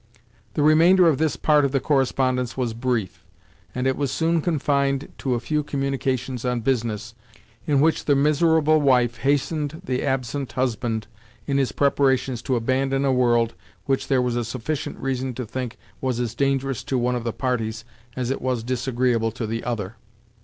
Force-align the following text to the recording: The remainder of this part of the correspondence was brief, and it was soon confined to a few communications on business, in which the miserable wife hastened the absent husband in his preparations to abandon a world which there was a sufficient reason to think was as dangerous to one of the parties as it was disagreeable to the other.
The 0.55 0.63
remainder 0.63 1.07
of 1.07 1.19
this 1.19 1.35
part 1.35 1.63
of 1.63 1.71
the 1.73 1.79
correspondence 1.79 2.57
was 2.57 2.73
brief, 2.73 3.23
and 3.75 3.85
it 3.85 3.95
was 3.95 4.11
soon 4.11 4.41
confined 4.41 5.13
to 5.19 5.35
a 5.35 5.39
few 5.39 5.61
communications 5.61 6.43
on 6.43 6.61
business, 6.61 7.13
in 7.67 7.79
which 7.79 8.05
the 8.05 8.15
miserable 8.15 8.81
wife 8.81 9.17
hastened 9.17 9.79
the 9.85 10.01
absent 10.01 10.53
husband 10.53 11.05
in 11.45 11.59
his 11.59 11.71
preparations 11.71 12.41
to 12.41 12.55
abandon 12.55 13.05
a 13.05 13.13
world 13.13 13.53
which 13.85 14.07
there 14.07 14.23
was 14.23 14.35
a 14.35 14.43
sufficient 14.43 14.97
reason 14.97 15.35
to 15.35 15.45
think 15.45 15.77
was 16.01 16.19
as 16.19 16.33
dangerous 16.33 16.83
to 16.85 16.97
one 16.97 17.13
of 17.15 17.23
the 17.23 17.31
parties 17.31 17.85
as 18.15 18.31
it 18.31 18.41
was 18.41 18.63
disagreeable 18.63 19.29
to 19.31 19.45
the 19.45 19.63
other. 19.63 19.97